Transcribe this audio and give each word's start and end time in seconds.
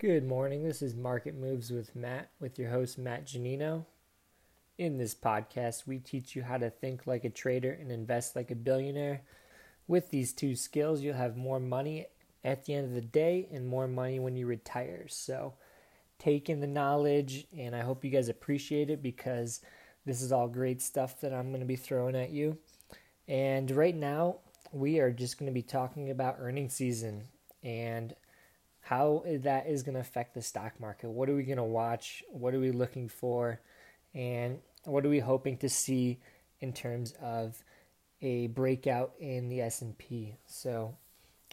Good 0.00 0.26
morning. 0.26 0.64
This 0.64 0.82
is 0.82 0.96
Market 0.96 1.36
Moves 1.36 1.70
with 1.70 1.94
Matt, 1.94 2.28
with 2.40 2.58
your 2.58 2.68
host, 2.68 2.98
Matt 2.98 3.26
Janino. 3.26 3.86
In 4.76 4.98
this 4.98 5.14
podcast, 5.14 5.86
we 5.86 5.98
teach 5.98 6.34
you 6.34 6.42
how 6.42 6.58
to 6.58 6.68
think 6.68 7.06
like 7.06 7.24
a 7.24 7.30
trader 7.30 7.70
and 7.70 7.92
invest 7.92 8.34
like 8.34 8.50
a 8.50 8.56
billionaire. 8.56 9.22
With 9.86 10.10
these 10.10 10.32
two 10.32 10.56
skills, 10.56 11.00
you'll 11.00 11.14
have 11.14 11.36
more 11.36 11.60
money 11.60 12.06
at 12.42 12.64
the 12.64 12.74
end 12.74 12.88
of 12.88 12.94
the 12.94 13.02
day 13.02 13.48
and 13.52 13.68
more 13.68 13.86
money 13.86 14.18
when 14.18 14.34
you 14.36 14.48
retire. 14.48 15.06
So, 15.06 15.54
take 16.18 16.50
in 16.50 16.58
the 16.58 16.66
knowledge, 16.66 17.46
and 17.56 17.74
I 17.76 17.82
hope 17.82 18.04
you 18.04 18.10
guys 18.10 18.28
appreciate 18.28 18.90
it 18.90 19.00
because 19.00 19.60
this 20.04 20.22
is 20.22 20.32
all 20.32 20.48
great 20.48 20.82
stuff 20.82 21.20
that 21.20 21.32
I'm 21.32 21.50
going 21.50 21.60
to 21.60 21.66
be 21.66 21.76
throwing 21.76 22.16
at 22.16 22.30
you. 22.30 22.58
And 23.28 23.70
right 23.70 23.96
now, 23.96 24.38
we 24.72 24.98
are 24.98 25.12
just 25.12 25.38
going 25.38 25.48
to 25.48 25.54
be 25.54 25.62
talking 25.62 26.10
about 26.10 26.38
earning 26.40 26.68
season 26.68 27.28
and 27.62 28.12
how 28.84 29.24
that 29.26 29.66
is 29.66 29.82
going 29.82 29.94
to 29.94 30.00
affect 30.00 30.34
the 30.34 30.42
stock 30.42 30.78
market. 30.78 31.08
What 31.08 31.30
are 31.30 31.34
we 31.34 31.42
going 31.42 31.56
to 31.56 31.64
watch? 31.64 32.22
What 32.28 32.54
are 32.54 32.60
we 32.60 32.70
looking 32.70 33.08
for? 33.08 33.60
And 34.14 34.58
what 34.84 35.06
are 35.06 35.08
we 35.08 35.20
hoping 35.20 35.56
to 35.58 35.68
see 35.70 36.20
in 36.60 36.72
terms 36.72 37.14
of 37.20 37.64
a 38.20 38.48
breakout 38.48 39.14
in 39.18 39.48
the 39.48 39.62
S&P? 39.62 40.36
So, 40.46 40.94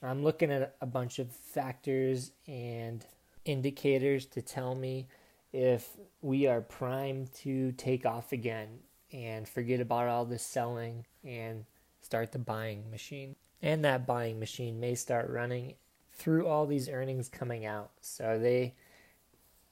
I'm 0.04 0.24
looking 0.24 0.52
at 0.52 0.76
a 0.82 0.86
bunch 0.86 1.20
of 1.20 1.32
factors 1.32 2.32
and 2.48 3.06
indicators 3.46 4.26
to 4.28 4.42
tell 4.42 4.74
me 4.74 5.08
if 5.54 5.90
we 6.22 6.48
are 6.48 6.62
primed 6.62 7.32
to 7.34 7.72
take 7.74 8.06
off 8.06 8.32
again 8.32 8.80
and 9.14 9.48
forget 9.48 9.80
about 9.80 10.08
all 10.08 10.26
this 10.26 10.44
selling 10.44 11.06
and 11.24 11.66
start 12.02 12.32
the 12.32 12.40
buying 12.40 12.90
machine. 12.90 13.36
And 13.62 13.86
that 13.86 14.08
buying 14.08 14.40
machine 14.40 14.80
may 14.80 14.96
start 14.96 15.30
running 15.30 15.76
through 16.14 16.48
all 16.48 16.66
these 16.66 16.90
earnings 16.90 17.30
coming 17.30 17.66
out. 17.66 17.92
So 18.02 18.38
they 18.40 18.74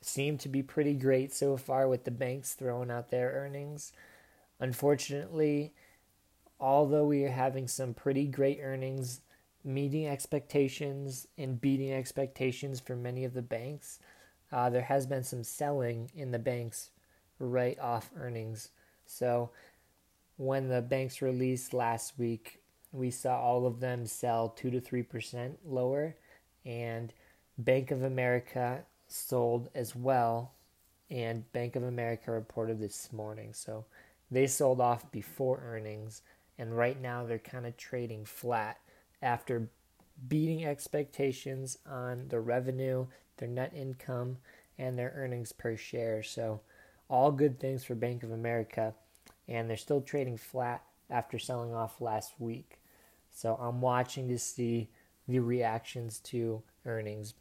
seem 0.02 0.38
to 0.40 0.50
be 0.50 0.64
pretty 0.64 0.94
great 0.94 1.34
so 1.34 1.58
far 1.58 1.88
with 1.88 2.06
the 2.06 2.12
banks 2.12 2.54
throwing 2.54 2.90
out 2.90 3.10
their 3.10 3.32
earnings. 3.32 3.92
Unfortunately, 4.60 5.74
although 6.60 7.06
we 7.06 7.24
are 7.26 7.32
having 7.32 7.68
some 7.68 7.94
pretty 7.94 8.26
great 8.26 8.60
earnings, 8.62 9.22
meeting 9.64 10.08
expectations 10.08 11.28
and 11.38 11.60
beating 11.60 11.92
expectations 11.94 12.80
for 12.80 12.96
many 12.96 13.26
of 13.26 13.34
the 13.34 13.42
banks, 13.42 14.00
uh, 14.52 14.70
there 14.70 14.84
has 14.84 15.06
been 15.06 15.24
some 15.24 15.44
selling 15.44 16.10
in 16.16 16.32
the 16.32 16.40
banks 16.40 16.92
right 17.40 17.80
off 17.80 18.10
earnings. 18.18 18.70
So 19.06 19.52
when 20.38 20.70
the 20.70 20.82
banks 20.82 21.22
released 21.22 21.74
last 21.74 22.18
week, 22.18 22.62
we 22.92 23.12
saw 23.12 23.40
all 23.40 23.66
of 23.66 23.80
them 23.80 24.06
sell 24.06 24.50
2 24.50 24.72
to 24.72 24.82
3% 24.82 25.56
lower 25.66 26.16
and 26.66 27.14
Bank 27.58 27.92
of 27.92 28.04
America 28.04 28.84
sold 29.08 29.70
as 29.76 29.96
well, 29.96 30.54
and 31.10 31.52
Bank 31.52 31.76
of 31.76 31.84
America 31.84 32.32
reported 32.32 32.80
this 32.80 33.12
morning. 33.12 33.54
So 33.54 33.86
they 34.32 34.48
sold 34.48 34.80
off 34.80 35.12
before 35.12 35.62
earnings, 35.64 36.22
and 36.58 36.78
right 36.78 37.00
now 37.00 37.26
they're 37.26 37.40
kind 37.40 37.66
of 37.66 37.78
trading 37.78 38.26
flat 38.26 38.80
after 39.22 39.70
beating 40.28 40.66
expectations 40.66 41.78
on 41.90 42.28
the 42.30 42.40
revenue, 42.40 43.08
their 43.38 43.48
net 43.48 43.74
income, 43.76 44.38
and 44.78 44.98
their 44.98 45.14
earnings 45.16 45.52
per 45.52 45.76
share. 45.76 46.24
So 46.24 46.62
all 47.10 47.32
good 47.32 47.60
things 47.60 47.84
for 47.84 47.96
Bank 47.96 48.24
of 48.24 48.32
America, 48.32 48.94
and 49.48 49.70
they're 49.70 49.78
still 49.78 50.02
trading 50.02 50.38
flat 50.38 50.84
after 51.10 51.40
selling 51.40 51.74
off 51.74 52.02
last 52.02 52.34
week. 52.40 52.80
So 53.32 53.56
I'm 53.60 53.82
watching 53.82 54.28
to 54.30 54.38
see 54.38 54.90
the 55.30 55.40
reactions 55.40 56.20
to 56.20 56.64
earnings 56.86 57.36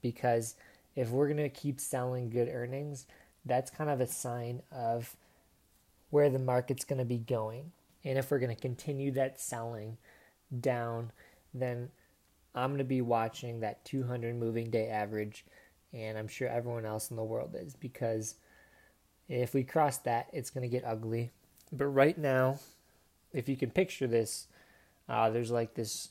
because 0.00 0.56
if 0.96 1.10
we're 1.10 1.28
going 1.28 1.36
to 1.36 1.48
keep 1.48 1.78
selling 1.78 2.30
good 2.30 2.48
earnings, 2.48 3.06
that's 3.44 3.70
kind 3.70 3.90
of 3.90 4.00
a 4.00 4.06
sign 4.06 4.62
of 4.72 5.14
where 6.10 6.30
the 6.30 6.38
market's 6.38 6.84
going 6.84 6.98
to 6.98 7.04
be 7.04 7.18
going. 7.18 7.72
And 8.04 8.18
if 8.18 8.30
we're 8.30 8.38
going 8.38 8.54
to 8.54 8.60
continue 8.60 9.10
that 9.12 9.40
selling 9.40 9.98
down, 10.60 11.12
then 11.52 11.90
I'm 12.54 12.70
going 12.70 12.78
to 12.78 12.84
be 12.84 13.02
watching 13.02 13.60
that 13.60 13.84
200 13.84 14.36
moving 14.36 14.70
day 14.70 14.88
average. 14.88 15.44
And 15.92 16.16
I'm 16.16 16.28
sure 16.28 16.48
everyone 16.48 16.86
else 16.86 17.10
in 17.10 17.16
the 17.16 17.24
world 17.24 17.56
is 17.58 17.74
because 17.74 18.36
if 19.28 19.54
we 19.54 19.64
cross 19.64 19.98
that, 19.98 20.28
it's 20.32 20.50
going 20.50 20.62
to 20.62 20.68
get 20.68 20.84
ugly. 20.84 21.32
But 21.72 21.86
right 21.86 22.16
now, 22.16 22.58
if 23.32 23.48
you 23.48 23.56
can 23.56 23.70
picture 23.70 24.06
this, 24.06 24.46
uh, 25.08 25.30
there's 25.30 25.50
like 25.50 25.74
this 25.74 26.10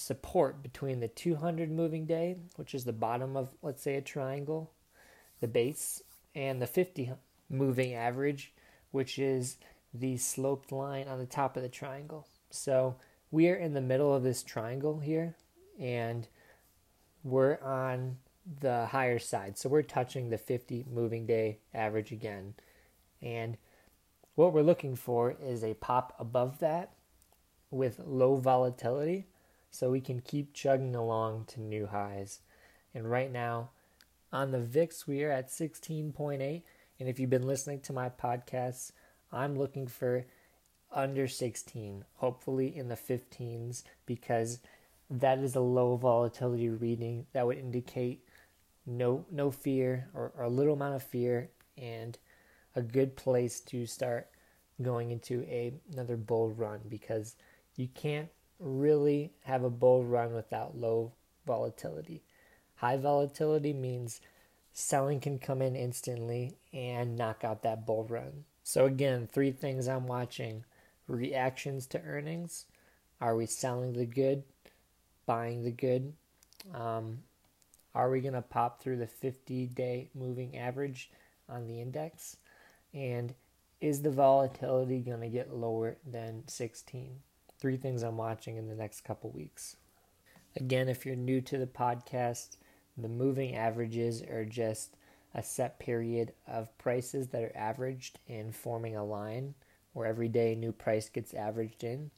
support 0.00 0.62
between 0.62 1.00
the 1.00 1.08
200 1.08 1.70
moving 1.70 2.06
day, 2.06 2.36
which 2.56 2.74
is 2.74 2.84
the 2.84 2.92
bottom 2.92 3.36
of, 3.36 3.54
let's 3.62 3.82
say, 3.82 3.96
a 3.96 4.00
triangle, 4.00 4.72
the 5.40 5.48
base, 5.48 6.02
and 6.34 6.60
the 6.60 6.66
50 6.66 7.12
moving 7.48 7.94
average, 7.94 8.52
which 8.90 9.18
is 9.18 9.58
the 9.92 10.16
sloped 10.16 10.72
line 10.72 11.08
on 11.08 11.18
the 11.18 11.26
top 11.26 11.56
of 11.56 11.62
the 11.62 11.68
triangle. 11.68 12.26
So 12.50 12.96
we 13.30 13.48
are 13.48 13.56
in 13.56 13.74
the 13.74 13.80
middle 13.80 14.14
of 14.14 14.22
this 14.22 14.42
triangle 14.42 15.00
here, 15.00 15.36
and 15.78 16.26
we're 17.22 17.58
on 17.60 18.18
the 18.60 18.86
higher 18.86 19.18
side. 19.18 19.58
So 19.58 19.68
we're 19.68 19.82
touching 19.82 20.30
the 20.30 20.38
50 20.38 20.86
moving 20.90 21.26
day 21.26 21.58
average 21.74 22.12
again. 22.12 22.54
And 23.22 23.56
what 24.34 24.52
we're 24.52 24.62
looking 24.62 24.96
for 24.96 25.36
is 25.40 25.62
a 25.62 25.74
pop 25.74 26.14
above 26.18 26.58
that 26.60 26.94
with 27.70 28.00
low 28.04 28.36
volatility 28.36 29.26
so 29.70 29.90
we 29.90 30.00
can 30.00 30.20
keep 30.20 30.52
chugging 30.52 30.94
along 30.94 31.44
to 31.46 31.60
new 31.60 31.86
highs. 31.86 32.40
And 32.94 33.10
right 33.10 33.30
now, 33.30 33.70
on 34.32 34.50
the 34.50 34.60
VIX, 34.60 35.06
we 35.06 35.22
are 35.24 35.30
at 35.30 35.48
16.8. 35.48 36.62
And 36.98 37.08
if 37.08 37.18
you've 37.18 37.30
been 37.30 37.46
listening 37.46 37.80
to 37.80 37.92
my 37.92 38.08
podcasts, 38.08 38.92
I'm 39.32 39.56
looking 39.56 39.86
for 39.86 40.26
under 40.92 41.28
16, 41.28 42.04
hopefully 42.16 42.76
in 42.76 42.88
the 42.88 42.96
15s, 42.96 43.84
because 44.06 44.60
that 45.08 45.38
is 45.38 45.56
a 45.56 45.60
low 45.60 45.96
volatility 45.96 46.68
reading 46.68 47.26
that 47.32 47.46
would 47.46 47.58
indicate 47.58 48.24
no 48.86 49.24
no 49.30 49.50
fear 49.50 50.08
or, 50.14 50.32
or 50.36 50.44
a 50.44 50.48
little 50.48 50.74
amount 50.74 50.94
of 50.94 51.02
fear 51.02 51.50
and 51.76 52.18
a 52.74 52.82
good 52.82 53.16
place 53.16 53.60
to 53.60 53.86
start 53.86 54.28
going 54.80 55.10
into 55.10 55.42
a 55.42 55.72
another 55.92 56.16
bull 56.16 56.50
run 56.50 56.80
because 56.88 57.36
you 57.76 57.88
can't 57.88 58.28
really 58.60 59.32
have 59.44 59.64
a 59.64 59.70
bull 59.70 60.04
run 60.04 60.34
without 60.34 60.76
low 60.76 61.12
volatility. 61.46 62.22
High 62.76 62.98
volatility 62.98 63.72
means 63.72 64.20
selling 64.72 65.20
can 65.20 65.38
come 65.38 65.60
in 65.62 65.74
instantly 65.74 66.56
and 66.72 67.16
knock 67.16 67.42
out 67.42 67.62
that 67.62 67.86
bull 67.86 68.04
run. 68.04 68.44
So, 68.62 68.84
again, 68.84 69.26
three 69.26 69.50
things 69.50 69.88
I'm 69.88 70.06
watching 70.06 70.64
reactions 71.08 71.86
to 71.88 72.02
earnings. 72.02 72.66
Are 73.20 73.34
we 73.34 73.46
selling 73.46 73.94
the 73.94 74.06
good, 74.06 74.44
buying 75.26 75.64
the 75.64 75.72
good? 75.72 76.12
Um, 76.74 77.24
are 77.94 78.10
we 78.10 78.20
going 78.20 78.34
to 78.34 78.42
pop 78.42 78.80
through 78.80 78.98
the 78.98 79.06
50 79.06 79.66
day 79.66 80.10
moving 80.14 80.56
average 80.56 81.10
on 81.48 81.66
the 81.66 81.80
index? 81.80 82.36
And 82.94 83.34
is 83.80 84.02
the 84.02 84.10
volatility 84.10 85.00
going 85.00 85.20
to 85.20 85.28
get 85.28 85.54
lower 85.54 85.96
than 86.06 86.44
16? 86.46 87.20
Three 87.60 87.76
things 87.76 88.02
I'm 88.02 88.16
watching 88.16 88.56
in 88.56 88.68
the 88.68 88.74
next 88.74 89.02
couple 89.02 89.30
weeks. 89.30 89.76
Again, 90.56 90.88
if 90.88 91.04
you're 91.04 91.16
new 91.16 91.40
to 91.42 91.58
the 91.58 91.66
podcast, 91.66 92.56
the 92.96 93.08
moving 93.08 93.54
averages 93.54 94.22
are 94.22 94.44
just 94.44 94.96
a 95.34 95.42
set 95.42 95.78
period 95.78 96.32
of 96.46 96.76
prices 96.78 97.28
that 97.28 97.42
are 97.42 97.56
averaged 97.56 98.18
in 98.26 98.50
forming 98.50 98.96
a 98.96 99.04
line 99.04 99.54
where 99.92 100.06
every 100.06 100.28
day 100.28 100.52
a 100.52 100.56
new 100.56 100.72
price 100.72 101.08
gets 101.08 101.34
averaged 101.34 101.84
in. 101.84 102.10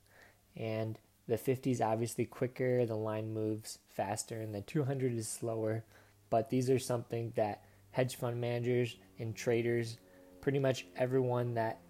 And 0.57 0.99
the 1.29 1.37
50 1.37 1.71
is 1.71 1.81
obviously 1.81 2.25
quicker, 2.25 2.87
the 2.87 2.97
line 2.97 3.33
moves 3.33 3.79
faster, 3.89 4.41
and 4.41 4.55
the 4.55 4.61
200 4.63 5.13
is 5.13 5.29
slower. 5.29 5.85
But 6.31 6.51
these 6.51 6.71
are 6.71 6.79
something 6.79 7.33
that 7.37 7.63
hedge 7.91 8.17
fund 8.17 8.41
managers 8.41 8.97
and 9.19 9.35
traders, 9.35 9.99
pretty 10.41 10.59
much 10.59 10.87
everyone 10.97 11.55
that 11.55 11.81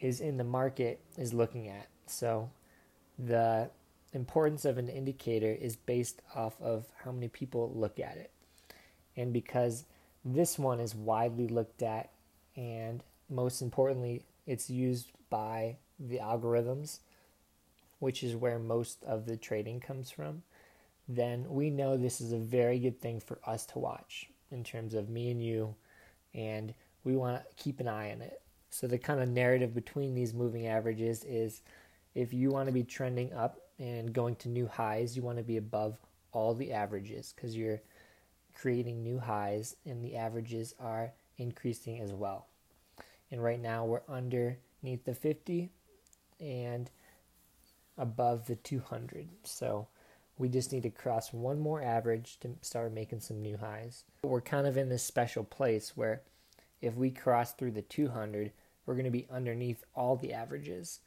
is 0.00 0.20
in 0.20 0.36
the 0.36 0.44
market, 0.44 1.00
is 1.16 1.32
looking 1.32 1.68
at. 1.68 1.88
So 2.06 2.50
the 3.18 3.70
importance 4.12 4.64
of 4.64 4.78
an 4.78 4.88
indicator 4.88 5.52
is 5.52 5.76
based 5.76 6.22
off 6.34 6.60
of 6.60 6.86
how 7.04 7.12
many 7.12 7.28
people 7.28 7.72
look 7.74 7.98
at 7.98 8.16
it. 8.16 8.30
And 9.16 9.32
because 9.32 9.84
this 10.24 10.58
one 10.58 10.80
is 10.80 10.94
widely 10.94 11.48
looked 11.48 11.82
at, 11.82 12.10
and 12.56 13.02
most 13.28 13.60
importantly, 13.60 14.24
it's 14.46 14.70
used 14.70 15.10
by 15.30 15.76
the 15.98 16.18
algorithms, 16.18 17.00
which 17.98 18.22
is 18.22 18.36
where 18.36 18.58
most 18.58 19.02
of 19.04 19.26
the 19.26 19.36
trading 19.36 19.80
comes 19.80 20.10
from, 20.10 20.42
then 21.08 21.46
we 21.48 21.70
know 21.70 21.96
this 21.96 22.20
is 22.20 22.32
a 22.32 22.38
very 22.38 22.78
good 22.78 23.00
thing 23.00 23.20
for 23.20 23.38
us 23.46 23.66
to 23.66 23.78
watch 23.78 24.28
in 24.50 24.62
terms 24.62 24.94
of 24.94 25.08
me 25.08 25.30
and 25.30 25.42
you, 25.42 25.74
and 26.34 26.74
we 27.04 27.16
want 27.16 27.42
to 27.42 27.62
keep 27.62 27.80
an 27.80 27.88
eye 27.88 28.12
on 28.12 28.22
it. 28.22 28.40
So, 28.70 28.86
the 28.86 28.98
kind 28.98 29.20
of 29.20 29.28
narrative 29.28 29.74
between 29.74 30.14
these 30.14 30.34
moving 30.34 30.66
averages 30.66 31.24
is 31.24 31.62
if 32.18 32.34
you 32.34 32.50
want 32.50 32.66
to 32.66 32.72
be 32.72 32.82
trending 32.82 33.32
up 33.32 33.60
and 33.78 34.12
going 34.12 34.34
to 34.34 34.48
new 34.48 34.66
highs, 34.66 35.16
you 35.16 35.22
want 35.22 35.38
to 35.38 35.44
be 35.44 35.56
above 35.56 35.96
all 36.32 36.52
the 36.52 36.72
averages 36.72 37.32
because 37.32 37.56
you're 37.56 37.80
creating 38.60 39.04
new 39.04 39.20
highs 39.20 39.76
and 39.86 40.02
the 40.02 40.16
averages 40.16 40.74
are 40.80 41.12
increasing 41.36 42.00
as 42.00 42.12
well. 42.12 42.48
And 43.30 43.40
right 43.40 43.60
now 43.60 43.84
we're 43.84 44.02
underneath 44.08 45.04
the 45.04 45.14
50 45.14 45.70
and 46.40 46.90
above 47.96 48.48
the 48.48 48.56
200. 48.56 49.28
So 49.44 49.86
we 50.38 50.48
just 50.48 50.72
need 50.72 50.82
to 50.82 50.90
cross 50.90 51.32
one 51.32 51.60
more 51.60 51.80
average 51.80 52.40
to 52.40 52.50
start 52.62 52.92
making 52.92 53.20
some 53.20 53.40
new 53.40 53.58
highs. 53.58 54.02
We're 54.24 54.40
kind 54.40 54.66
of 54.66 54.76
in 54.76 54.88
this 54.88 55.04
special 55.04 55.44
place 55.44 55.96
where 55.96 56.22
if 56.80 56.96
we 56.96 57.12
cross 57.12 57.52
through 57.52 57.72
the 57.72 57.82
200, 57.82 58.50
we're 58.86 58.94
going 58.94 59.04
to 59.04 59.10
be 59.12 59.28
underneath 59.30 59.84
all 59.94 60.16
the 60.16 60.32
averages. 60.32 60.98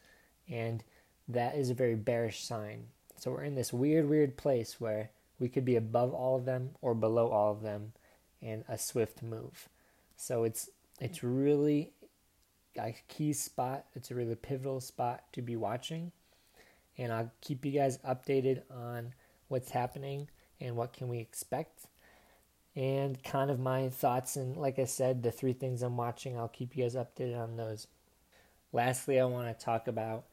And 0.49 0.85
that 1.33 1.55
is 1.55 1.69
a 1.69 1.75
very 1.75 1.95
bearish 1.95 2.43
sign. 2.43 2.85
So 3.17 3.31
we're 3.31 3.43
in 3.43 3.55
this 3.55 3.71
weird, 3.71 4.09
weird 4.09 4.37
place 4.37 4.79
where 4.79 5.11
we 5.39 5.49
could 5.49 5.65
be 5.65 5.75
above 5.75 6.13
all 6.13 6.37
of 6.37 6.45
them 6.45 6.71
or 6.81 6.93
below 6.93 7.29
all 7.29 7.51
of 7.51 7.61
them 7.61 7.93
in 8.41 8.63
a 8.67 8.77
swift 8.77 9.21
move. 9.21 9.69
So 10.15 10.43
it's 10.43 10.69
it's 10.99 11.23
really 11.23 11.91
a 12.77 12.93
key 13.07 13.33
spot. 13.33 13.85
It's 13.95 14.11
a 14.11 14.15
really 14.15 14.35
pivotal 14.35 14.79
spot 14.79 15.23
to 15.33 15.41
be 15.41 15.55
watching. 15.55 16.11
And 16.97 17.11
I'll 17.11 17.31
keep 17.41 17.65
you 17.65 17.71
guys 17.71 17.97
updated 17.99 18.61
on 18.69 19.13
what's 19.47 19.71
happening 19.71 20.29
and 20.59 20.75
what 20.75 20.93
can 20.93 21.07
we 21.07 21.19
expect. 21.19 21.87
And 22.75 23.21
kind 23.23 23.51
of 23.51 23.59
my 23.59 23.89
thoughts 23.89 24.35
and 24.35 24.55
like 24.55 24.79
I 24.79 24.85
said, 24.85 25.23
the 25.23 25.31
three 25.31 25.53
things 25.53 25.81
I'm 25.81 25.97
watching, 25.97 26.37
I'll 26.37 26.47
keep 26.47 26.77
you 26.77 26.83
guys 26.83 26.95
updated 26.95 27.37
on 27.37 27.57
those. 27.57 27.87
Lastly, 28.71 29.19
I 29.19 29.25
want 29.25 29.47
to 29.47 29.65
talk 29.65 29.87
about 29.87 30.25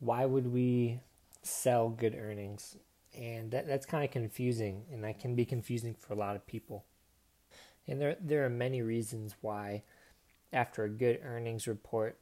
why 0.00 0.24
would 0.24 0.52
we 0.52 1.00
sell 1.42 1.88
good 1.88 2.14
earnings? 2.14 2.76
And 3.16 3.50
that, 3.50 3.66
that's 3.66 3.86
kind 3.86 4.04
of 4.04 4.10
confusing, 4.10 4.84
and 4.92 5.02
that 5.04 5.18
can 5.18 5.34
be 5.34 5.44
confusing 5.44 5.94
for 5.94 6.12
a 6.12 6.16
lot 6.16 6.36
of 6.36 6.46
people. 6.46 6.84
And 7.86 8.00
there, 8.00 8.16
there 8.20 8.44
are 8.44 8.50
many 8.50 8.82
reasons 8.82 9.34
why, 9.40 9.82
after 10.52 10.84
a 10.84 10.90
good 10.90 11.20
earnings 11.24 11.66
report, 11.66 12.18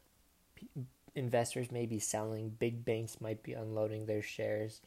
investors 1.14 1.73
may 1.73 1.87
be 1.87 1.99
selling, 1.99 2.50
big 2.50 2.84
banks 2.84 3.20
might 3.20 3.43
be 3.43 3.52
unloading 3.52 4.06
their 4.06 4.23
shares. 4.23 4.81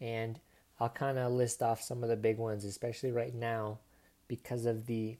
And 0.00 0.40
I'll 0.80 0.88
kind 0.88 1.18
of 1.18 1.32
list 1.32 1.62
off 1.62 1.82
some 1.82 2.02
of 2.02 2.08
the 2.08 2.16
big 2.16 2.38
ones, 2.38 2.64
especially 2.64 3.12
right 3.12 3.34
now, 3.34 3.78
because 4.26 4.66
of 4.66 4.86
the 4.86 5.18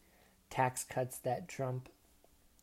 tax 0.50 0.84
cuts 0.84 1.18
that 1.18 1.48
Trump 1.48 1.88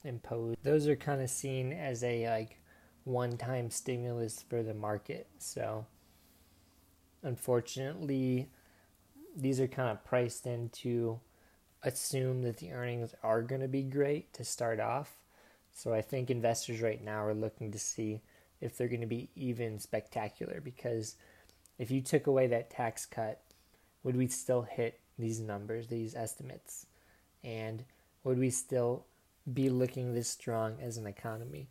imposed. 0.04 0.58
Those 0.64 0.88
are 0.88 0.96
kind 0.96 1.22
of 1.22 1.30
seen 1.30 1.74
as 1.74 2.04
a 2.04 2.30
like 2.30 2.60
one-time 3.06 3.70
stimulus 3.70 4.44
for 4.48 4.62
the 4.62 4.74
market. 4.74 5.28
So 5.38 5.86
unfortunately, 7.24 8.50
these 9.36 9.60
are 9.60 9.68
kind 9.68 9.90
of 9.90 10.04
priced 10.04 10.46
in 10.46 10.70
to 10.70 11.20
assume 11.84 12.42
that 12.42 12.58
the 12.58 12.72
earnings 12.72 13.14
are 13.24 13.42
going 13.42 13.62
to 13.62 13.68
be 13.68 13.84
great 13.84 14.34
to 14.34 14.44
start 14.44 14.80
off. 14.80 15.18
So 15.72 15.94
I 15.94 16.02
think 16.02 16.30
investors 16.30 16.82
right 16.82 17.04
now 17.04 17.24
are 17.26 17.34
looking 17.34 17.72
to 17.72 17.80
see 17.80 18.22
if 18.60 18.78
they're 18.78 18.88
going 18.88 19.02
to 19.02 19.08
be 19.08 19.30
even 19.36 19.80
spectacular 19.80 20.62
because 20.62 21.16
if 21.78 21.92
you 21.92 22.02
took 22.02 22.28
away 22.28 22.48
that 22.48 22.70
tax 22.70 23.06
cut, 23.06 23.42
would 24.04 24.16
we 24.16 24.28
still 24.28 24.64
hit 24.64 25.00
these 25.20 25.40
numbers, 25.40 25.88
these 25.88 26.16
estimates? 26.16 26.88
And 27.44 27.84
would 28.24 28.40
we 28.40 28.50
still 28.50 29.06
be 29.54 29.70
looking 29.70 30.14
this 30.14 30.30
strong 30.30 30.78
as 30.82 30.98
an 30.98 31.06
economy? 31.06 31.68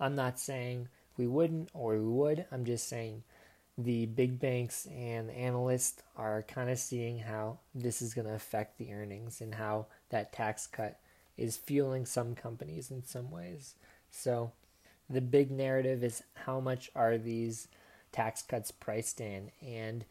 I'm 0.00 0.14
not 0.14 0.38
saying 0.38 0.88
we 1.16 1.26
wouldn't 1.26 1.70
or 1.74 1.94
we 1.94 2.08
would. 2.08 2.46
I'm 2.50 2.64
just 2.64 2.88
saying 2.88 3.22
the 3.76 4.06
big 4.06 4.40
banks 4.40 4.86
and 4.86 5.30
analysts 5.30 6.02
are 6.16 6.42
kind 6.42 6.70
of 6.70 6.78
seeing 6.78 7.18
how 7.18 7.58
this 7.74 8.02
is 8.02 8.14
going 8.14 8.26
to 8.26 8.34
affect 8.34 8.78
the 8.78 8.92
earnings 8.92 9.40
and 9.40 9.54
how 9.54 9.86
that 10.10 10.32
tax 10.32 10.66
cut 10.66 10.98
is 11.36 11.56
fueling 11.56 12.06
some 12.06 12.34
companies 12.34 12.90
in 12.90 13.04
some 13.04 13.30
ways. 13.30 13.74
So 14.10 14.52
the 15.08 15.20
big 15.20 15.50
narrative 15.50 16.04
is 16.04 16.22
how 16.34 16.60
much 16.60 16.90
are 16.94 17.18
these 17.18 17.68
tax 18.12 18.42
cuts 18.42 18.70
priced 18.70 19.20
in 19.20 19.50
and 19.64 20.04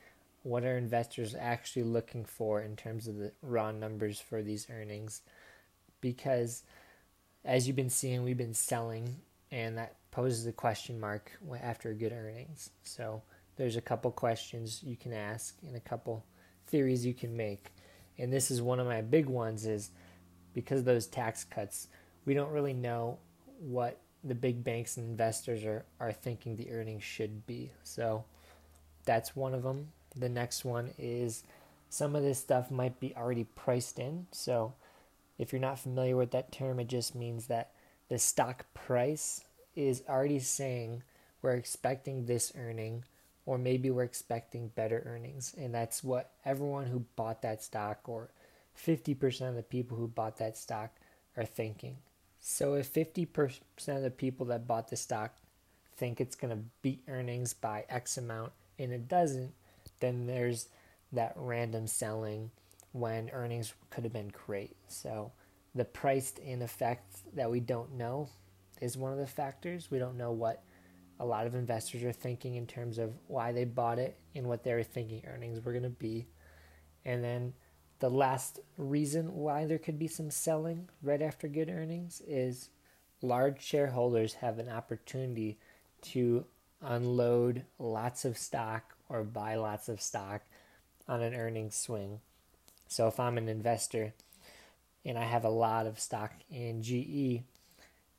what 0.44 0.64
are 0.64 0.78
investors 0.78 1.36
actually 1.38 1.84
looking 1.84 2.26
for 2.26 2.62
in 2.62 2.76
terms 2.76 3.08
of 3.08 3.18
the 3.18 3.32
raw 3.42 3.72
numbers 3.72 4.20
for 4.20 4.42
these 4.42 4.68
earnings 4.70 5.22
because 6.02 6.64
as 7.44 7.68
you've 7.68 7.76
been 7.76 7.90
seeing 7.90 8.24
we've 8.24 8.38
been 8.38 8.54
selling 8.54 9.18
and 9.52 9.78
that 9.78 9.96
poses 10.12 10.46
a 10.48 10.52
question 10.52 11.00
mark 11.00 11.32
after 11.62 11.94
good 11.94 12.12
earnings. 12.12 12.70
So 12.84 13.22
there's 13.56 13.76
a 13.76 13.82
couple 13.82 14.12
questions 14.12 14.82
you 14.84 14.96
can 14.96 15.14
ask 15.14 15.56
and 15.66 15.76
a 15.76 15.82
couple 15.82 16.24
theories 16.68 17.06
you 17.06 17.14
can 17.14 17.36
make. 17.36 17.68
And 18.18 18.32
this 18.32 18.52
is 18.52 18.62
one 18.62 18.80
of 18.80 18.88
my 18.88 19.02
big 19.02 19.28
ones 19.28 19.66
is 19.66 19.92
because 20.54 20.80
of 20.80 20.86
those 20.86 21.08
tax 21.08 21.44
cuts, 21.44 21.88
we 22.26 22.34
don't 22.34 22.52
really 22.52 22.74
know 22.74 23.18
what 23.60 24.00
the 24.24 24.36
big 24.36 24.64
banks 24.64 24.98
and 24.98 25.10
investors 25.10 25.64
are, 25.64 25.86
are 26.00 26.12
thinking 26.12 26.56
the 26.56 26.72
earnings 26.72 27.04
should 27.04 27.46
be. 27.48 27.72
So 27.84 28.26
that's 29.06 29.36
one 29.36 29.54
of 29.54 29.64
them. 29.64 29.90
The 30.16 30.30
next 30.30 30.66
one 30.66 30.92
is 30.98 31.44
some 31.90 32.16
of 32.16 32.24
this 32.24 32.40
stuff 32.40 32.70
might 32.70 33.00
be 33.00 33.16
already 33.16 33.46
priced 33.46 34.00
in. 34.00 34.28
So 34.32 34.74
if 35.38 35.54
you're 35.54 35.62
not 35.62 35.80
familiar 35.80 36.16
with 36.16 36.32
that 36.32 36.52
term, 36.52 36.80
it 36.80 36.88
just 36.88 37.16
means 37.16 37.48
that 37.48 37.72
the 38.10 38.20
stock 38.20 38.66
price 38.74 39.42
is 39.76 40.04
already 40.10 40.40
saying 40.40 41.04
we're 41.42 41.54
expecting 41.54 42.26
this 42.26 42.52
earning 42.58 43.06
or 43.46 43.58
maybe 43.58 43.90
we're 43.90 44.04
expecting 44.04 44.68
better 44.70 45.04
earnings 45.06 45.56
and 45.58 45.74
that's 45.74 46.04
what 46.04 46.32
everyone 46.44 46.88
who 46.88 47.06
bought 47.16 47.42
that 47.42 47.64
stock 47.64 48.00
or 48.08 48.30
50% 48.78 49.50
of 49.50 49.56
the 49.56 49.64
people 49.64 49.98
who 49.98 50.08
bought 50.08 50.38
that 50.38 50.58
stock 50.58 50.92
are 51.38 51.46
thinking. 51.46 51.98
So 52.40 52.76
if 52.76 52.94
50% 52.94 53.60
of 53.88 54.02
the 54.02 54.12
people 54.12 54.46
that 54.48 54.68
bought 54.68 54.90
the 54.90 54.96
stock 54.96 55.36
think 55.98 56.22
it's 56.22 56.36
going 56.36 56.56
to 56.56 56.64
beat 56.82 57.04
earnings 57.08 57.54
by 57.54 57.86
X 57.90 58.18
amount 58.18 58.54
and 58.78 58.92
it 58.94 59.08
doesn't, 59.08 59.54
then 60.00 60.28
there's 60.28 60.68
that 61.12 61.34
random 61.36 61.88
selling 61.88 62.52
when 62.92 63.30
earnings 63.32 63.74
could 63.90 64.04
have 64.04 64.14
been 64.14 64.32
great. 64.46 64.76
So 64.88 65.32
the 65.76 65.86
priced 65.86 66.40
in 66.40 66.62
effect 66.62 67.18
that 67.36 67.52
we 67.52 67.60
don't 67.60 67.94
know 67.94 68.30
is 68.82 68.98
one 68.98 69.12
of 69.12 69.20
the 69.20 69.28
factors. 69.28 69.92
We 69.92 70.00
don't 70.00 70.18
know 70.18 70.32
what 70.32 70.64
a 71.20 71.26
lot 71.26 71.46
of 71.46 71.56
investors 71.56 72.04
are 72.04 72.14
thinking 72.14 72.56
in 72.56 72.66
terms 72.66 72.98
of 72.98 73.12
why 73.28 73.52
they 73.52 73.66
bought 73.66 74.00
it 74.00 74.18
and 74.36 74.48
what 74.48 74.64
they 74.64 74.74
were 74.74 74.84
thinking 74.84 75.24
earnings 75.28 75.64
were 75.64 75.74
going 75.74 75.84
to 75.84 75.90
be. 75.90 76.28
And 77.06 77.24
then 77.24 77.54
the 78.00 78.10
last 78.10 78.60
reason 78.78 79.36
why 79.36 79.66
there 79.66 79.78
could 79.78 80.00
be 80.00 80.08
some 80.08 80.32
selling 80.32 80.90
right 81.04 81.22
after 81.22 81.48
good 81.48 81.70
earnings 81.70 82.22
is 82.26 82.70
large 83.22 83.62
shareholders 83.62 84.36
have 84.36 84.60
an 84.60 84.70
opportunity 84.70 85.60
to 86.02 86.46
unload 86.82 87.64
lots 87.78 88.24
of 88.24 88.38
stock 88.38 88.96
or 89.10 89.24
buy 89.24 89.56
lots 89.56 89.90
of 89.90 90.02
stock 90.02 90.42
on 91.08 91.22
an 91.22 91.34
earnings 91.34 91.76
swing. 91.76 92.22
So 92.88 93.08
if 93.08 93.20
I'm 93.20 93.38
an 93.38 93.50
investor 93.50 94.14
and 95.10 95.18
I 95.18 95.24
have 95.24 95.44
a 95.44 95.50
lot 95.50 95.88
of 95.88 96.00
stock 96.00 96.32
in 96.52 96.84
GE 96.84 97.42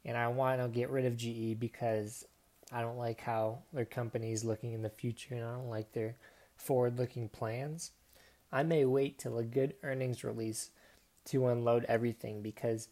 and 0.05 0.17
I 0.17 0.27
want 0.27 0.61
to 0.61 0.67
get 0.67 0.91
rid 0.91 1.05
of 1.05 1.17
GE 1.17 1.61
because 1.61 2.27
I 2.73 2.81
don't 2.83 2.99
like 2.99 3.21
how 3.21 3.61
their 3.73 3.85
company 3.85 4.33
is 4.33 4.43
looking 4.43 4.73
in 4.73 4.83
the 4.83 4.91
future 4.91 5.37
and 5.37 5.45
I 5.45 5.53
don't 5.53 5.71
like 5.71 5.93
their 5.93 6.17
forward 6.57 6.99
looking 6.99 7.29
plans. 7.29 7.93
I 8.51 8.65
may 8.65 8.85
wait 8.85 9.21
till 9.21 9.39
a 9.39 9.45
good 9.45 9.75
earnings 9.85 10.25
release 10.25 10.71
to 11.27 11.47
unload 11.47 11.85
everything 11.85 12.43
because 12.43 12.89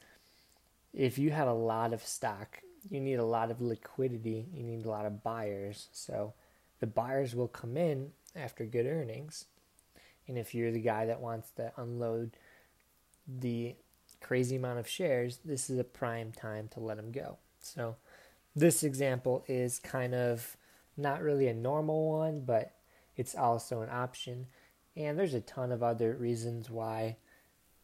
if 0.95 1.19
you 1.19 1.33
have 1.33 1.49
a 1.49 1.53
lot 1.53 1.93
of 1.93 2.05
stock, 2.05 2.61
you 2.89 3.01
need 3.01 3.19
a 3.19 3.25
lot 3.25 3.51
of 3.51 3.61
liquidity, 3.61 4.47
you 4.55 4.63
need 4.63 4.87
a 4.87 4.91
lot 4.91 5.07
of 5.07 5.25
buyers. 5.25 5.89
So 5.91 6.35
the 6.79 6.87
buyers 6.87 7.35
will 7.35 7.49
come 7.49 7.77
in 7.77 8.13
after 8.37 8.65
good 8.65 8.87
earnings. 8.87 9.47
And 10.29 10.39
if 10.39 10.55
you're 10.55 10.71
the 10.71 10.79
guy 10.79 11.07
that 11.07 11.21
wants 11.21 11.51
to 11.57 11.73
unload 11.77 12.37
the 13.27 13.75
crazy 14.21 14.57
amount 14.57 14.79
of 14.79 14.89
shares, 14.89 15.41
this 15.45 15.71
is 15.71 15.79
a 15.79 15.85
prime 15.85 16.33
time 16.33 16.69
to 16.69 16.81
let 16.81 16.97
them 16.97 17.13
go. 17.13 17.39
So, 17.61 17.97
this 18.55 18.83
example 18.83 19.45
is 19.47 19.79
kind 19.79 20.15
of 20.15 20.57
not 20.97 21.23
really 21.23 21.47
a 21.49 21.55
normal 21.55 22.11
one, 22.11 22.41
but 22.41 22.73
it's 23.17 23.35
also 23.35 23.83
an 23.83 23.91
option. 23.91 24.47
And 24.97 25.19
there's 25.19 25.35
a 25.35 25.41
ton 25.41 25.71
of 25.71 25.83
other 25.83 26.15
reasons 26.15 26.69
why 26.69 27.17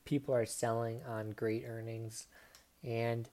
people 0.04 0.34
are 0.34 0.46
selling 0.46 1.00
on 1.08 1.30
great 1.30 1.64
earnings. 1.66 2.26
And 2.82 3.28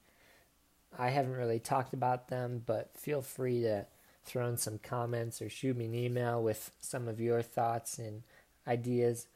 I 0.97 1.09
haven't 1.09 1.33
really 1.33 1.59
talked 1.59 1.93
about 1.93 2.27
them, 2.27 2.61
but 2.65 2.91
feel 2.95 3.21
free 3.21 3.61
to 3.61 3.85
throw 4.23 4.47
in 4.47 4.57
some 4.57 4.77
comments 4.77 5.41
or 5.41 5.49
shoot 5.49 5.75
me 5.75 5.85
an 5.85 5.95
email 5.95 6.43
with 6.43 6.71
some 6.79 7.07
of 7.07 7.19
your 7.19 7.41
thoughts 7.41 7.97
and 7.97 8.23
ideas 8.67 9.27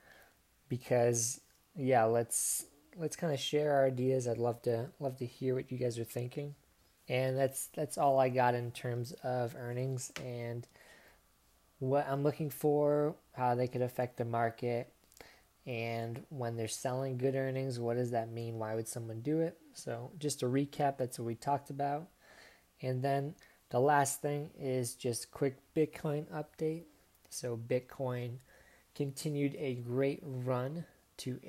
because 0.70 1.42
yeah, 1.76 2.04
let's 2.06 2.66
let's 2.98 3.16
kind 3.16 3.34
of 3.34 3.40
share 3.40 3.74
our 3.74 3.86
ideas. 3.88 4.28
I'd 4.28 4.38
love 4.38 4.62
to 4.64 4.90
love 5.00 5.18
to 5.18 5.26
hear 5.26 5.56
what 5.56 5.72
you 5.72 5.78
guys 5.78 6.00
are 6.00 6.04
thinking. 6.06 6.56
And 7.10 7.38
that's 7.38 7.68
that's 7.76 7.98
all 7.98 8.20
I 8.20 8.30
got 8.30 8.56
in 8.56 8.72
terms 8.72 9.14
of 9.24 9.56
earnings 9.58 10.12
and 10.24 10.68
what 11.80 12.08
I'm 12.10 12.24
looking 12.24 12.50
for, 12.50 13.16
how 13.34 13.56
they 13.56 13.68
could 13.68 13.82
affect 13.82 14.18
the 14.18 14.26
market, 14.26 14.92
And 15.66 16.24
when 16.30 16.58
they're 16.58 16.68
selling 16.68 17.18
good 17.18 17.36
earnings, 17.36 17.80
what 17.80 17.98
does 17.98 18.12
that 18.12 18.32
mean? 18.32 18.60
Why 18.60 18.76
would 18.76 18.88
someone 18.88 19.22
do 19.22 19.42
it? 19.42 19.58
So, 19.74 20.12
just 20.20 20.44
a 20.44 20.48
recap, 20.48 20.98
that's 20.98 21.18
what 21.20 21.26
we 21.26 21.36
talked 21.36 21.70
about. 21.72 22.10
And 22.82 23.02
then 23.04 23.36
the 23.72 23.80
last 23.80 24.22
thing 24.22 24.52
is 24.60 24.96
just 24.96 25.32
quick 25.32 25.58
Bitcoin 25.76 26.26
update. 26.28 26.84
So, 27.30 27.58
Bitcoin 27.58 28.38
continued 28.96 29.56
a 29.60 29.76
great 29.76 30.22
run 30.24 30.86
to 31.18 31.40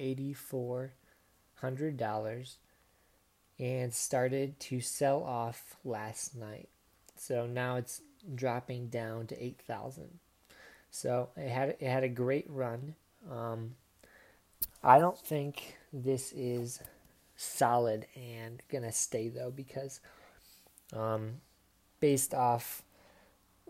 $8,400 1.62 2.56
and 3.58 3.92
started 3.92 4.58
to 4.60 4.80
sell 4.80 5.22
off 5.22 5.76
last 5.84 6.36
night. 6.36 6.68
So 7.16 7.46
now 7.46 7.76
it's 7.76 8.02
dropping 8.34 8.88
down 8.88 9.26
to 9.28 9.44
8,000. 9.44 10.18
So 10.90 11.30
it 11.36 11.48
had 11.48 11.70
it 11.80 11.82
had 11.82 12.04
a 12.04 12.08
great 12.08 12.46
run. 12.48 12.94
Um, 13.30 13.74
I 14.82 14.98
don't 14.98 15.18
think 15.18 15.76
this 15.92 16.32
is 16.32 16.80
solid 17.36 18.06
and 18.14 18.62
gonna 18.70 18.92
stay 18.92 19.28
though 19.28 19.50
because 19.50 20.00
um, 20.94 21.40
based 22.00 22.32
off 22.32 22.82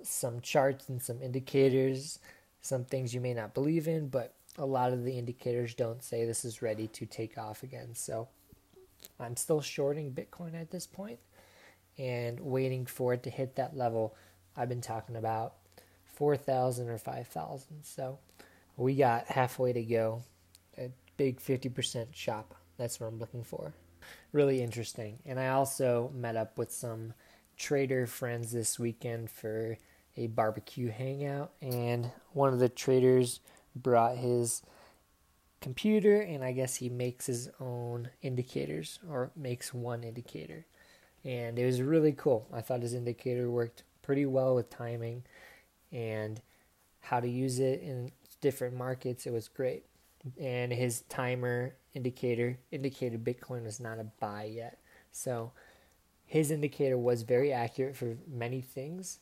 some 0.03 0.41
charts 0.41 0.89
and 0.89 1.03
some 1.03 1.21
indicators, 1.21 2.19
some 2.61 2.85
things 2.85 3.15
you 3.15 3.21
may 3.21 3.35
not 3.35 3.55
believe 3.55 3.89
in, 3.89 4.09
but 4.09 4.36
a 4.59 4.67
lot 4.67 4.93
of 4.93 5.05
the 5.05 5.19
indicators 5.19 5.75
don't 5.75 6.03
say 6.03 6.25
this 6.25 6.45
is 6.45 6.63
ready 6.63 6.89
to 6.89 7.07
take 7.07 7.39
off 7.39 7.63
again. 7.63 7.95
So 7.95 8.29
I'm 9.21 9.37
still 9.37 9.61
shorting 9.61 10.13
Bitcoin 10.13 10.61
at 10.61 10.71
this 10.71 10.87
point 10.87 11.19
and 11.99 12.41
waiting 12.41 12.87
for 12.87 13.15
it 13.15 13.23
to 13.25 13.31
hit 13.31 13.57
that 13.57 13.77
level 13.77 14.15
I've 14.57 14.69
been 14.69 14.81
talking 14.81 15.17
about 15.17 15.55
4,000 16.07 16.89
or 16.89 16.99
5,000. 16.99 17.83
So 17.83 18.19
we 18.77 18.95
got 18.95 19.27
halfway 19.27 19.73
to 19.73 19.83
go. 19.83 20.23
A 20.79 20.91
big 21.17 21.41
50% 21.41 22.15
shop. 22.15 22.55
That's 22.79 23.01
what 23.01 23.07
I'm 23.07 23.19
looking 23.19 23.45
for. 23.45 23.75
Really 24.33 24.63
interesting. 24.63 25.19
And 25.27 25.39
I 25.41 25.49
also 25.49 26.11
met 26.15 26.37
up 26.37 26.59
with 26.59 26.71
some 26.73 27.15
trader 27.57 28.07
friends 28.07 28.53
this 28.53 28.79
weekend 28.79 29.31
for 29.31 29.77
a 30.17 30.27
barbecue 30.29 30.91
hangout. 30.91 31.53
And 31.61 32.11
one 32.33 32.53
of 32.53 32.59
the 32.59 32.69
traders 32.69 33.41
brought 33.77 34.17
his 34.17 34.63
computer 35.61 36.21
and 36.21 36.45
I 36.45 36.53
guess 36.53 36.77
he 36.77 36.89
makes 36.89 37.27
his 37.27 37.51
own 37.61 38.11
indicators 38.23 38.99
or 39.09 39.31
makes 39.37 39.75
one 39.75 40.05
indicator. 40.05 40.67
And 41.25 41.59
it 41.59 41.67
was 41.67 41.83
really 41.83 42.13
cool. 42.13 42.47
I 42.53 42.61
thought 42.61 42.83
his 42.83 42.95
indicator 42.95 43.51
worked 43.51 43.83
pretty 44.03 44.27
well 44.27 44.55
with 44.55 44.71
timing 44.71 45.25
and 45.91 46.41
how 47.01 47.21
to 47.21 47.29
use 47.29 47.59
it 47.59 47.83
in 47.83 48.13
different 48.41 48.77
markets. 48.77 49.27
It 49.27 49.33
was 49.33 49.49
great. 49.49 49.85
And 50.41 50.73
his 50.73 51.03
timer 51.09 51.75
indicator 51.95 52.59
indicated 52.71 53.25
Bitcoin 53.25 53.65
was 53.65 53.81
not 53.81 53.99
a 53.99 54.05
buy 54.21 54.45
yet. 54.45 54.79
So 55.13 55.53
his 56.27 56.51
indicator 56.51 56.99
was 56.99 57.23
very 57.23 57.53
accurate 57.53 57.97
for 57.97 58.19
many 58.29 58.61
things. 58.61 59.19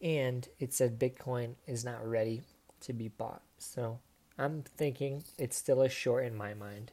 And 0.00 0.48
it 0.58 0.72
said 0.72 0.98
Bitcoin 0.98 1.56
is 1.66 1.84
not 1.84 2.06
ready 2.06 2.42
to 2.80 2.92
be 2.92 3.08
bought. 3.08 3.42
So 3.58 3.98
I'm 4.38 4.62
thinking 4.62 5.24
it's 5.38 5.56
still 5.56 5.82
a 5.82 5.88
short 5.88 6.24
in 6.24 6.36
my 6.36 6.54
mind, 6.54 6.92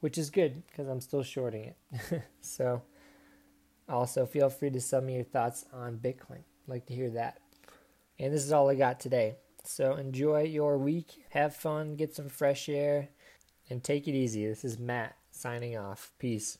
which 0.00 0.18
is 0.18 0.30
good 0.30 0.66
because 0.66 0.88
I'm 0.88 1.00
still 1.00 1.22
shorting 1.22 1.64
it. 1.64 2.22
so, 2.40 2.82
also 3.88 4.26
feel 4.26 4.48
free 4.50 4.70
to 4.70 4.80
send 4.80 5.06
me 5.06 5.14
your 5.14 5.24
thoughts 5.24 5.64
on 5.72 5.98
Bitcoin. 5.98 6.42
Like 6.66 6.86
to 6.86 6.94
hear 6.94 7.10
that. 7.10 7.40
And 8.18 8.32
this 8.32 8.44
is 8.44 8.52
all 8.52 8.70
I 8.70 8.74
got 8.74 9.00
today. 9.00 9.36
So 9.64 9.94
enjoy 9.94 10.42
your 10.42 10.78
week, 10.78 11.24
have 11.30 11.54
fun, 11.54 11.96
get 11.96 12.14
some 12.14 12.28
fresh 12.28 12.68
air, 12.68 13.08
and 13.70 13.82
take 13.82 14.08
it 14.08 14.14
easy. 14.14 14.46
This 14.46 14.64
is 14.64 14.78
Matt 14.78 15.16
signing 15.30 15.76
off. 15.76 16.12
Peace. 16.18 16.58